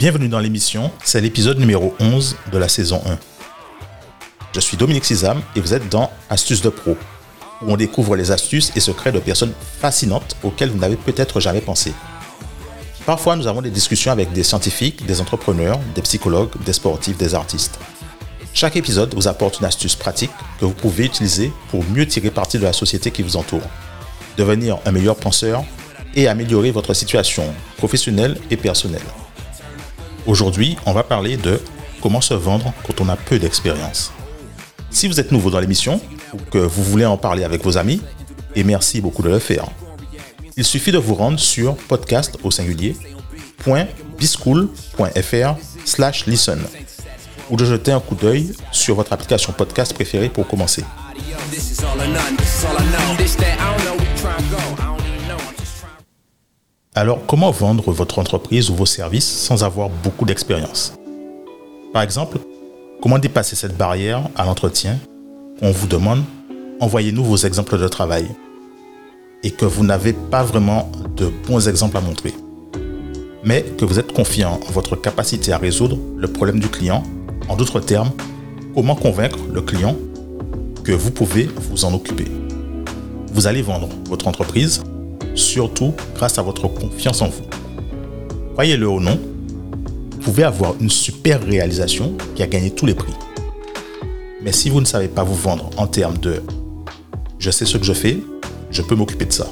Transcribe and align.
Bienvenue 0.00 0.28
dans 0.28 0.38
l'émission, 0.38 0.90
c'est 1.04 1.20
l'épisode 1.20 1.58
numéro 1.58 1.94
11 2.00 2.36
de 2.50 2.56
la 2.56 2.70
saison 2.70 3.02
1. 3.04 3.18
Je 4.54 4.60
suis 4.60 4.78
Dominique 4.78 5.04
Sizam 5.04 5.42
et 5.54 5.60
vous 5.60 5.74
êtes 5.74 5.90
dans 5.90 6.10
Astuces 6.30 6.62
de 6.62 6.70
Pro, 6.70 6.96
où 7.60 7.70
on 7.70 7.76
découvre 7.76 8.16
les 8.16 8.30
astuces 8.30 8.72
et 8.74 8.80
secrets 8.80 9.12
de 9.12 9.18
personnes 9.18 9.52
fascinantes 9.78 10.38
auxquelles 10.42 10.70
vous 10.70 10.78
n'avez 10.78 10.96
peut-être 10.96 11.38
jamais 11.38 11.60
pensé. 11.60 11.92
Parfois, 13.04 13.36
nous 13.36 13.46
avons 13.46 13.60
des 13.60 13.68
discussions 13.68 14.10
avec 14.10 14.32
des 14.32 14.42
scientifiques, 14.42 15.04
des 15.04 15.20
entrepreneurs, 15.20 15.78
des 15.94 16.00
psychologues, 16.00 16.52
des 16.64 16.72
sportifs, 16.72 17.18
des 17.18 17.34
artistes. 17.34 17.78
Chaque 18.54 18.76
épisode 18.76 19.14
vous 19.14 19.28
apporte 19.28 19.60
une 19.60 19.66
astuce 19.66 19.96
pratique 19.96 20.32
que 20.58 20.64
vous 20.64 20.72
pouvez 20.72 21.04
utiliser 21.04 21.52
pour 21.70 21.84
mieux 21.84 22.06
tirer 22.06 22.30
parti 22.30 22.56
de 22.56 22.64
la 22.64 22.72
société 22.72 23.10
qui 23.10 23.22
vous 23.22 23.36
entoure, 23.36 23.68
devenir 24.38 24.78
un 24.86 24.92
meilleur 24.92 25.16
penseur 25.16 25.62
et 26.14 26.26
améliorer 26.26 26.70
votre 26.70 26.94
situation 26.94 27.44
professionnelle 27.76 28.38
et 28.50 28.56
personnelle. 28.56 29.02
Aujourd'hui, 30.26 30.76
on 30.86 30.92
va 30.92 31.02
parler 31.02 31.36
de 31.36 31.60
comment 32.00 32.20
se 32.20 32.34
vendre 32.34 32.72
quand 32.86 33.00
on 33.00 33.08
a 33.08 33.16
peu 33.16 33.38
d'expérience. 33.38 34.12
Si 34.90 35.08
vous 35.08 35.20
êtes 35.20 35.32
nouveau 35.32 35.50
dans 35.50 35.60
l'émission 35.60 36.00
ou 36.34 36.38
que 36.50 36.58
vous 36.58 36.82
voulez 36.82 37.06
en 37.06 37.16
parler 37.16 37.44
avec 37.44 37.64
vos 37.64 37.78
amis, 37.78 38.00
et 38.54 38.64
merci 38.64 39.00
beaucoup 39.00 39.22
de 39.22 39.28
le 39.28 39.38
faire, 39.38 39.66
il 40.56 40.64
suffit 40.64 40.92
de 40.92 40.98
vous 40.98 41.14
rendre 41.14 41.38
sur 41.38 41.76
podcast 41.76 42.38
au 42.42 42.50
singulier 42.50 42.96
.bischool.fr 44.18 45.54
slash 45.84 46.26
listen 46.26 46.60
ou 47.50 47.56
de 47.56 47.64
jeter 47.64 47.92
un 47.92 48.00
coup 48.00 48.14
d'œil 48.14 48.52
sur 48.72 48.94
votre 48.94 49.12
application 49.12 49.52
podcast 49.52 49.94
préférée 49.94 50.28
pour 50.28 50.46
commencer. 50.46 50.84
Alors, 56.92 57.24
comment 57.24 57.52
vendre 57.52 57.92
votre 57.92 58.18
entreprise 58.18 58.68
ou 58.68 58.74
vos 58.74 58.84
services 58.84 59.24
sans 59.24 59.62
avoir 59.62 59.88
beaucoup 60.02 60.24
d'expérience? 60.24 60.92
Par 61.92 62.02
exemple, 62.02 62.38
comment 63.00 63.20
dépasser 63.20 63.54
cette 63.54 63.76
barrière 63.76 64.28
à 64.34 64.44
l'entretien? 64.44 64.98
On 65.62 65.70
vous 65.70 65.86
demande, 65.86 66.24
envoyez-nous 66.80 67.22
vos 67.22 67.36
exemples 67.36 67.78
de 67.78 67.86
travail 67.86 68.26
et 69.44 69.52
que 69.52 69.66
vous 69.66 69.84
n'avez 69.84 70.12
pas 70.12 70.42
vraiment 70.42 70.90
de 71.16 71.30
bons 71.46 71.68
exemples 71.68 71.96
à 71.96 72.00
montrer, 72.00 72.34
mais 73.44 73.62
que 73.62 73.84
vous 73.84 74.00
êtes 74.00 74.12
confiant 74.12 74.58
en 74.68 74.72
votre 74.72 74.96
capacité 74.96 75.52
à 75.52 75.58
résoudre 75.58 75.96
le 76.16 76.26
problème 76.26 76.58
du 76.58 76.68
client. 76.68 77.04
En 77.48 77.54
d'autres 77.54 77.78
termes, 77.78 78.10
comment 78.74 78.96
convaincre 78.96 79.38
le 79.52 79.62
client 79.62 79.94
que 80.82 80.90
vous 80.90 81.12
pouvez 81.12 81.48
vous 81.70 81.84
en 81.84 81.94
occuper? 81.94 82.26
Vous 83.32 83.46
allez 83.46 83.62
vendre 83.62 83.88
votre 84.08 84.26
entreprise 84.26 84.82
surtout 85.40 85.94
grâce 86.14 86.38
à 86.38 86.42
votre 86.42 86.68
confiance 86.68 87.22
en 87.22 87.28
vous. 87.28 87.42
Croyez-le 88.52 88.88
ou 88.88 89.00
non, 89.00 89.18
vous 90.12 90.18
pouvez 90.18 90.44
avoir 90.44 90.74
une 90.80 90.90
super 90.90 91.42
réalisation 91.42 92.16
qui 92.36 92.42
a 92.42 92.46
gagné 92.46 92.70
tous 92.70 92.86
les 92.86 92.94
prix. 92.94 93.14
Mais 94.42 94.52
si 94.52 94.70
vous 94.70 94.80
ne 94.80 94.86
savez 94.86 95.08
pas 95.08 95.24
vous 95.24 95.34
vendre 95.34 95.70
en 95.76 95.86
termes 95.86 96.18
de 96.18 96.42
je 97.38 97.50
sais 97.50 97.64
ce 97.64 97.78
que 97.78 97.84
je 97.84 97.92
fais, 97.92 98.18
je 98.70 98.82
peux 98.82 98.94
m'occuper 98.94 99.24
de 99.24 99.32
ça, 99.32 99.48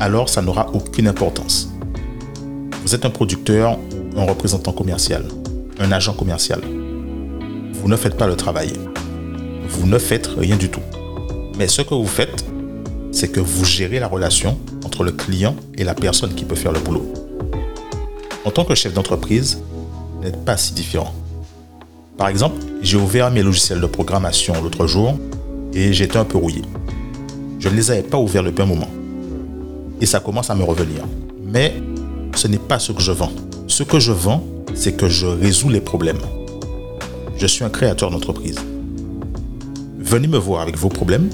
alors 0.00 0.28
ça 0.28 0.40
n'aura 0.40 0.70
aucune 0.72 1.08
importance. 1.08 1.68
Vous 2.84 2.94
êtes 2.94 3.04
un 3.04 3.10
producteur 3.10 3.78
un 4.16 4.24
représentant 4.24 4.72
commercial, 4.72 5.24
un 5.78 5.92
agent 5.92 6.14
commercial. 6.14 6.60
Vous 7.72 7.88
ne 7.88 7.96
faites 7.96 8.16
pas 8.16 8.26
le 8.26 8.36
travail. 8.36 8.72
Vous 9.68 9.86
ne 9.86 9.98
faites 9.98 10.26
rien 10.26 10.56
du 10.56 10.68
tout. 10.68 10.82
Mais 11.58 11.68
ce 11.68 11.82
que 11.82 11.94
vous 11.94 12.06
faites, 12.06 12.44
c'est 13.12 13.28
que 13.28 13.40
vous 13.40 13.64
gérez 13.64 14.00
la 14.00 14.08
relation 14.08 14.58
entre 14.84 15.04
le 15.04 15.12
client 15.12 15.54
et 15.76 15.84
la 15.84 15.94
personne 15.94 16.34
qui 16.34 16.44
peut 16.44 16.56
faire 16.56 16.72
le 16.72 16.80
boulot. 16.80 17.12
En 18.44 18.50
tant 18.50 18.64
que 18.64 18.74
chef 18.74 18.92
d'entreprise, 18.92 19.62
vous 20.16 20.24
n'êtes 20.24 20.44
pas 20.44 20.56
si 20.56 20.72
différent. 20.72 21.14
Par 22.16 22.28
exemple, 22.28 22.56
j'ai 22.82 22.96
ouvert 22.96 23.30
mes 23.30 23.42
logiciels 23.42 23.80
de 23.80 23.86
programmation 23.86 24.60
l'autre 24.62 24.86
jour 24.86 25.18
et 25.72 25.92
j'étais 25.92 26.16
un 26.16 26.24
peu 26.24 26.38
rouillé. 26.38 26.62
Je 27.60 27.68
ne 27.68 27.74
les 27.74 27.90
avais 27.90 28.02
pas 28.02 28.18
ouverts 28.18 28.42
depuis 28.42 28.62
un 28.62 28.66
moment. 28.66 28.90
Et 30.00 30.06
ça 30.06 30.18
commence 30.18 30.50
à 30.50 30.54
me 30.54 30.64
revenir. 30.64 31.04
Mais 31.44 31.74
ce 32.34 32.48
n'est 32.48 32.58
pas 32.58 32.78
ce 32.78 32.92
que 32.92 33.00
je 33.00 33.12
vends. 33.12 33.32
Ce 33.68 33.82
que 33.82 34.00
je 34.00 34.12
vends, 34.12 34.44
c'est 34.74 34.96
que 34.96 35.08
je 35.08 35.26
résous 35.26 35.68
les 35.68 35.80
problèmes. 35.80 36.18
Je 37.36 37.46
suis 37.46 37.64
un 37.64 37.70
créateur 37.70 38.10
d'entreprise. 38.10 38.58
Venez 39.98 40.26
me 40.26 40.38
voir 40.38 40.62
avec 40.62 40.76
vos 40.76 40.88
problèmes. 40.88 41.30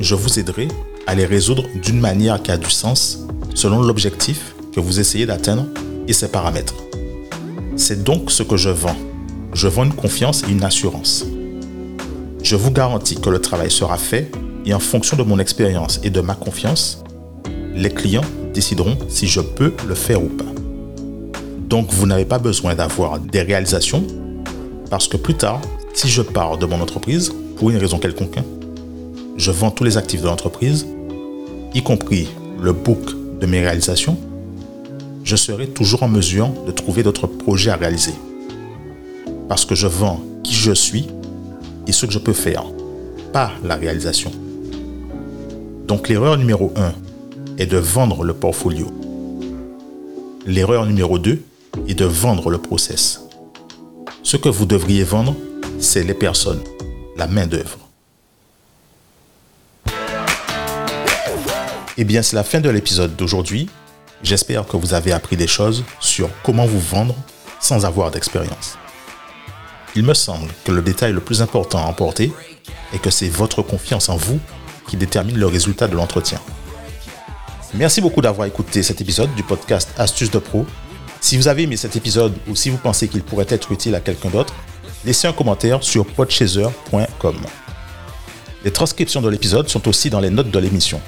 Je 0.00 0.14
vous 0.14 0.38
aiderai 0.38 0.68
à 1.06 1.14
les 1.14 1.24
résoudre 1.24 1.64
d'une 1.82 2.00
manière 2.00 2.42
qui 2.42 2.50
a 2.50 2.56
du 2.56 2.70
sens 2.70 3.26
selon 3.54 3.80
l'objectif 3.80 4.54
que 4.74 4.80
vous 4.80 5.00
essayez 5.00 5.26
d'atteindre 5.26 5.66
et 6.08 6.12
ses 6.12 6.28
paramètres. 6.28 6.74
C'est 7.76 8.04
donc 8.04 8.30
ce 8.30 8.42
que 8.42 8.56
je 8.56 8.70
vends. 8.70 8.96
Je 9.54 9.68
vends 9.68 9.84
une 9.84 9.94
confiance 9.94 10.42
et 10.44 10.52
une 10.52 10.64
assurance. 10.64 11.24
Je 12.42 12.56
vous 12.56 12.70
garantis 12.70 13.16
que 13.16 13.30
le 13.30 13.40
travail 13.40 13.70
sera 13.70 13.96
fait 13.96 14.30
et 14.64 14.74
en 14.74 14.80
fonction 14.80 15.16
de 15.16 15.22
mon 15.22 15.38
expérience 15.38 16.00
et 16.02 16.10
de 16.10 16.20
ma 16.20 16.34
confiance, 16.34 17.02
les 17.74 17.90
clients 17.90 18.24
décideront 18.52 18.98
si 19.08 19.26
je 19.26 19.40
peux 19.40 19.72
le 19.86 19.94
faire 19.94 20.22
ou 20.22 20.28
pas. 20.28 20.44
Donc 21.68 21.92
vous 21.92 22.06
n'avez 22.06 22.24
pas 22.24 22.38
besoin 22.38 22.74
d'avoir 22.74 23.18
des 23.18 23.42
réalisations 23.42 24.04
parce 24.90 25.08
que 25.08 25.16
plus 25.16 25.34
tard, 25.34 25.60
si 25.94 26.08
je 26.08 26.22
pars 26.22 26.58
de 26.58 26.66
mon 26.66 26.80
entreprise 26.80 27.32
pour 27.56 27.70
une 27.70 27.76
raison 27.76 27.98
quelconque, 27.98 28.38
je 29.36 29.50
vends 29.50 29.70
tous 29.70 29.84
les 29.84 29.96
actifs 29.96 30.22
de 30.22 30.26
l'entreprise 30.26 30.86
y 31.76 31.82
compris 31.82 32.28
le 32.60 32.72
book 32.72 33.04
de 33.38 33.44
mes 33.44 33.60
réalisations, 33.60 34.18
je 35.24 35.36
serai 35.36 35.68
toujours 35.68 36.02
en 36.02 36.08
mesure 36.08 36.48
de 36.66 36.72
trouver 36.72 37.02
d'autres 37.02 37.26
projets 37.26 37.70
à 37.70 37.76
réaliser. 37.76 38.14
Parce 39.48 39.66
que 39.66 39.74
je 39.74 39.86
vends 39.86 40.22
qui 40.42 40.54
je 40.54 40.72
suis 40.72 41.08
et 41.86 41.92
ce 41.92 42.06
que 42.06 42.12
je 42.12 42.18
peux 42.18 42.32
faire, 42.32 42.64
pas 43.32 43.52
la 43.62 43.76
réalisation. 43.76 44.30
Donc 45.86 46.08
l'erreur 46.08 46.38
numéro 46.38 46.72
1 46.76 46.92
est 47.58 47.66
de 47.66 47.76
vendre 47.76 48.24
le 48.24 48.32
portfolio. 48.32 48.86
L'erreur 50.46 50.86
numéro 50.86 51.18
2 51.18 51.42
est 51.88 51.94
de 51.94 52.04
vendre 52.06 52.48
le 52.48 52.58
process. 52.58 53.20
Ce 54.22 54.38
que 54.38 54.48
vous 54.48 54.64
devriez 54.64 55.04
vendre, 55.04 55.36
c'est 55.78 56.04
les 56.04 56.14
personnes, 56.14 56.62
la 57.16 57.26
main-d'œuvre. 57.26 57.85
Eh 61.98 62.04
bien, 62.04 62.20
c'est 62.20 62.36
la 62.36 62.44
fin 62.44 62.60
de 62.60 62.68
l'épisode 62.68 63.16
d'aujourd'hui. 63.16 63.70
J'espère 64.22 64.66
que 64.66 64.76
vous 64.76 64.92
avez 64.92 65.12
appris 65.12 65.36
des 65.36 65.46
choses 65.46 65.82
sur 65.98 66.28
comment 66.42 66.66
vous 66.66 66.80
vendre 66.80 67.14
sans 67.58 67.86
avoir 67.86 68.10
d'expérience. 68.10 68.76
Il 69.94 70.02
me 70.02 70.12
semble 70.12 70.50
que 70.64 70.72
le 70.72 70.82
détail 70.82 71.12
le 71.12 71.20
plus 71.20 71.40
important 71.40 71.78
à 71.78 71.86
emporter 71.86 72.32
est 72.92 72.98
que 72.98 73.08
c'est 73.08 73.30
votre 73.30 73.62
confiance 73.62 74.10
en 74.10 74.16
vous 74.16 74.38
qui 74.88 74.98
détermine 74.98 75.38
le 75.38 75.46
résultat 75.46 75.88
de 75.88 75.96
l'entretien. 75.96 76.38
Merci 77.72 78.02
beaucoup 78.02 78.20
d'avoir 78.20 78.46
écouté 78.46 78.82
cet 78.82 79.00
épisode 79.00 79.34
du 79.34 79.42
podcast 79.42 79.88
Astuces 79.96 80.30
de 80.30 80.38
Pro. 80.38 80.66
Si 81.20 81.38
vous 81.38 81.48
avez 81.48 81.62
aimé 81.62 81.78
cet 81.78 81.96
épisode 81.96 82.34
ou 82.46 82.54
si 82.54 82.68
vous 82.68 82.76
pensez 82.76 83.08
qu'il 83.08 83.22
pourrait 83.22 83.46
être 83.48 83.72
utile 83.72 83.94
à 83.94 84.00
quelqu'un 84.00 84.28
d'autre, 84.28 84.54
laissez 85.06 85.28
un 85.28 85.32
commentaire 85.32 85.82
sur 85.82 86.04
podchaser.com. 86.04 87.36
Les 88.64 88.70
transcriptions 88.70 89.22
de 89.22 89.30
l'épisode 89.30 89.68
sont 89.70 89.88
aussi 89.88 90.10
dans 90.10 90.20
les 90.20 90.30
notes 90.30 90.50
de 90.50 90.58
l'émission. 90.58 91.00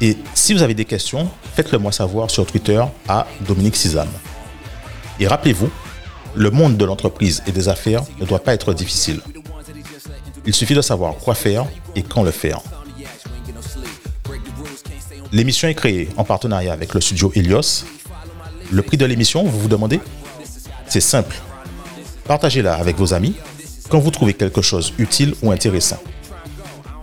Et 0.00 0.16
si 0.34 0.52
vous 0.52 0.62
avez 0.62 0.74
des 0.74 0.84
questions, 0.84 1.28
faites-le 1.54 1.78
moi 1.78 1.92
savoir 1.92 2.30
sur 2.30 2.44
Twitter 2.46 2.82
à 3.08 3.26
Dominique 3.46 3.76
Sizam. 3.76 4.08
Et 5.18 5.26
rappelez-vous, 5.26 5.70
le 6.34 6.50
monde 6.50 6.76
de 6.76 6.84
l'entreprise 6.84 7.42
et 7.46 7.52
des 7.52 7.68
affaires 7.68 8.02
ne 8.20 8.26
doit 8.26 8.40
pas 8.40 8.52
être 8.52 8.74
difficile. 8.74 9.20
Il 10.44 10.54
suffit 10.54 10.74
de 10.74 10.82
savoir 10.82 11.14
quoi 11.14 11.34
faire 11.34 11.64
et 11.94 12.02
quand 12.02 12.22
le 12.22 12.30
faire. 12.30 12.60
L'émission 15.32 15.68
est 15.68 15.74
créée 15.74 16.08
en 16.16 16.24
partenariat 16.24 16.72
avec 16.72 16.94
le 16.94 17.00
studio 17.00 17.32
Helios. 17.34 17.84
Le 18.70 18.82
prix 18.82 18.96
de 18.96 19.06
l'émission, 19.06 19.44
vous 19.44 19.60
vous 19.60 19.68
demandez? 19.68 20.00
C'est 20.86 21.00
simple. 21.00 21.36
Partagez-la 22.26 22.74
avec 22.74 22.96
vos 22.96 23.14
amis 23.14 23.34
quand 23.88 23.98
vous 23.98 24.10
trouvez 24.10 24.34
quelque 24.34 24.62
chose 24.62 24.92
utile 24.98 25.34
ou 25.42 25.50
intéressant. 25.50 25.98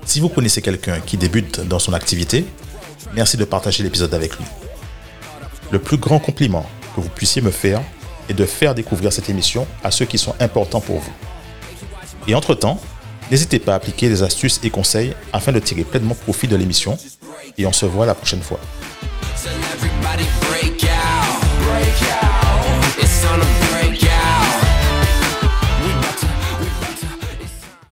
Si 0.06 0.20
vous 0.20 0.30
connaissez 0.30 0.62
quelqu'un 0.62 1.00
qui 1.00 1.18
débute 1.18 1.62
dans 1.62 1.80
son 1.80 1.94
activité, 1.94 2.46
Merci 3.14 3.38
de 3.38 3.46
partager 3.46 3.84
l'épisode 3.84 4.14
avec 4.14 4.38
lui. 4.38 4.46
Le 5.72 5.80
plus 5.80 5.98
grand 5.98 6.20
compliment 6.20 6.66
que 6.96 7.02
vous 7.02 7.10
puissiez 7.10 7.42
me 7.42 7.52
faire 7.52 7.82
est 8.30 8.34
de 8.34 8.46
faire 8.46 8.76
découvrir 8.76 9.12
cette 9.12 9.30
émission 9.30 9.68
à 9.84 9.92
ceux 9.92 10.06
qui 10.06 10.18
sont 10.18 10.36
importants 10.40 10.82
pour 10.82 11.00
vous. 11.00 11.14
Et 12.28 12.36
entre-temps, 12.36 12.80
n'hésitez 13.32 13.60
pas 13.60 13.74
à 13.74 13.76
appliquer 13.76 14.10
des 14.10 14.24
astuces 14.24 14.60
et 14.64 14.70
conseils 14.70 15.14
afin 15.34 15.52
de 15.52 15.60
tirer 15.60 15.84
pleinement 15.84 16.16
profit 16.16 16.48
de 16.48 16.56
l'émission. 16.56 16.98
Et 17.58 17.66
on 17.66 17.74
se 17.74 17.86
voit 17.86 18.06
la 18.06 18.16
prochaine 18.16 18.42
fois. 18.42 18.60